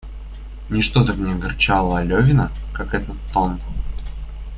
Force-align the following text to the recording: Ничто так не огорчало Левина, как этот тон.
Ничто 0.69 1.05
так 1.05 1.17
не 1.17 1.31
огорчало 1.33 2.01
Левина, 2.03 2.49
как 2.73 2.95
этот 2.95 3.17
тон. 3.31 3.61